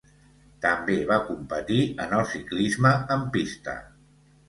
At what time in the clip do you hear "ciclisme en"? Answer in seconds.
2.33-3.31